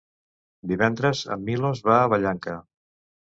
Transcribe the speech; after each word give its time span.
Divendres 0.71 1.19
en 1.35 1.45
Milos 1.49 1.83
va 1.89 1.99
a 2.01 2.09
Vallanca. 2.15 2.57